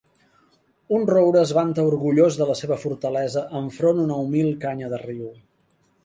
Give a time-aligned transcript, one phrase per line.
[0.99, 5.29] Un roure es vanta orgullós de la seva fortalesa enfront una humil canya de riu.